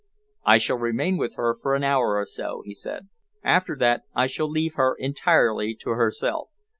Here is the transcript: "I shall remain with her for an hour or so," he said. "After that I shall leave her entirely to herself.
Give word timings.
"I 0.43 0.57
shall 0.57 0.79
remain 0.79 1.17
with 1.17 1.35
her 1.35 1.55
for 1.61 1.75
an 1.75 1.83
hour 1.83 2.17
or 2.17 2.25
so," 2.25 2.63
he 2.65 2.73
said. 2.73 3.09
"After 3.43 3.75
that 3.75 4.01
I 4.15 4.25
shall 4.25 4.49
leave 4.49 4.73
her 4.73 4.95
entirely 4.97 5.75
to 5.75 5.91
herself. 5.91 6.49